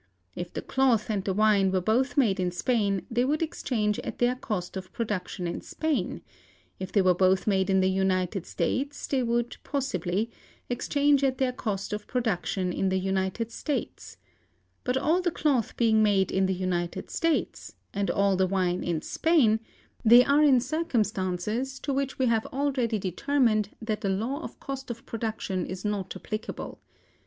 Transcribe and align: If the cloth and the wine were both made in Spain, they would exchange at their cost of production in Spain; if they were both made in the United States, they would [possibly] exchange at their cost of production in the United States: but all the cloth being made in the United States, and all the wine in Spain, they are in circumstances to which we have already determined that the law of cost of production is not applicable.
If 0.35 0.51
the 0.51 0.63
cloth 0.63 1.11
and 1.11 1.23
the 1.23 1.31
wine 1.35 1.71
were 1.71 1.79
both 1.79 2.17
made 2.17 2.39
in 2.39 2.49
Spain, 2.49 3.05
they 3.11 3.23
would 3.23 3.43
exchange 3.43 3.99
at 3.99 4.17
their 4.17 4.33
cost 4.35 4.75
of 4.75 4.91
production 4.91 5.45
in 5.45 5.61
Spain; 5.61 6.23
if 6.79 6.91
they 6.91 7.03
were 7.03 7.13
both 7.13 7.45
made 7.45 7.69
in 7.69 7.81
the 7.81 7.87
United 7.91 8.47
States, 8.47 9.05
they 9.05 9.21
would 9.21 9.57
[possibly] 9.63 10.31
exchange 10.71 11.23
at 11.23 11.37
their 11.37 11.51
cost 11.51 11.93
of 11.93 12.07
production 12.07 12.73
in 12.73 12.89
the 12.89 12.97
United 12.97 13.51
States: 13.51 14.17
but 14.83 14.97
all 14.97 15.21
the 15.21 15.29
cloth 15.29 15.77
being 15.77 16.01
made 16.01 16.31
in 16.31 16.47
the 16.47 16.53
United 16.55 17.11
States, 17.11 17.75
and 17.93 18.09
all 18.09 18.35
the 18.35 18.47
wine 18.47 18.83
in 18.83 19.03
Spain, 19.03 19.59
they 20.03 20.25
are 20.25 20.41
in 20.41 20.59
circumstances 20.59 21.79
to 21.79 21.93
which 21.93 22.17
we 22.17 22.25
have 22.25 22.47
already 22.47 22.97
determined 22.97 23.69
that 23.79 24.01
the 24.01 24.09
law 24.09 24.41
of 24.41 24.59
cost 24.59 24.89
of 24.89 25.05
production 25.05 25.63
is 25.63 25.85
not 25.85 26.15
applicable. 26.15 26.81